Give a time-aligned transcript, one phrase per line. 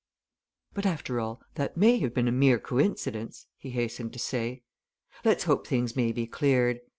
[0.73, 4.63] "But after all, that may have been a mere coincidence," he hastened to say.
[5.23, 6.79] "Let's hope things may be cleared.